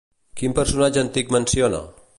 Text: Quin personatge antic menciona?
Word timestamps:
Quin 0.39 0.55
personatge 0.59 1.03
antic 1.05 1.33
menciona? 1.39 1.85